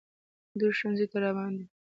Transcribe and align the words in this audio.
دوی 0.59 0.71
ښوونځي 0.77 1.05
ته 1.11 1.17
روان 1.25 1.51
دي 1.57 1.65